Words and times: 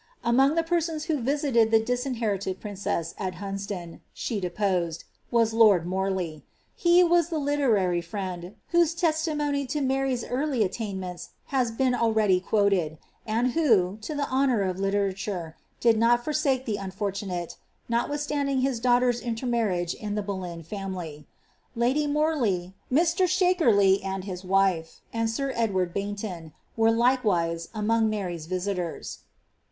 Among 0.23 0.55
the 0.55 0.63
persons 0.63 1.03
who 1.03 1.19
visited 1.21 1.69
the 1.69 1.79
disinherited 1.79 2.59
princess 2.59 3.13
at 3.19 3.35
Hunsdonf 3.35 3.99
»h* 4.15 4.29
dejHised, 4.41 5.03
was 5.29 5.53
lord 5.53 5.85
Miirley. 5.85 6.41
He 6.73 7.03
was 7.03 7.29
the 7.29 7.37
literary 7.37 8.01
friend, 8.01 8.55
whose 8.69 9.03
le« 9.03 9.11
tiiDony 9.11 9.69
to 9.69 9.79
Mary's 9.79 10.23
early 10.25 10.61
aiiainments 10.67 11.27
has 11.53 11.69
been 11.69 11.93
already 11.93 12.41
quoinl, 12.41 12.97
and 13.27 13.53
wht^ 13.53 14.01
to 14.01 14.15
tJio 14.15 14.27
honour 14.31 14.63
ol' 14.63 14.73
literature, 14.73 15.55
did 15.79 15.99
not 15.99 16.23
forsake 16.23 16.65
the 16.65 16.77
unforiunaie, 16.77 17.55
notwi^ 17.87 18.09
Eianding 18.31 18.61
hii 18.63 18.81
daughter's 18.81 19.21
iulennarriage 19.21 19.93
in 19.93 20.15
the 20.15 20.23
Boleyn 20.23 20.63
family. 20.65 21.27
Lady 21.75 22.07
Mor* 22.07 22.35
ley, 22.35 22.73
Mr. 22.91 23.25
Shakerley, 23.27 24.03
and 24.03 24.23
his 24.23 24.43
wife, 24.43 25.01
and 25.13 25.29
sir 25.29 25.53
Edward 25.55 25.93
Baynion, 25.93 26.53
were 26.75 26.89
likfr 26.89 27.23
wise 27.23 27.67
among 27.75 28.09
Mary's 28.09 28.47
visitors. 28.47 29.19